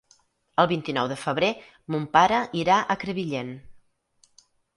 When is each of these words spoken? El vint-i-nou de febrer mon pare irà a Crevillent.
El 0.61 0.67
vint-i-nou 0.69 1.09
de 1.11 1.17
febrer 1.23 1.49
mon 1.97 2.07
pare 2.15 2.41
irà 2.63 2.79
a 2.79 2.97
Crevillent. 3.05 3.53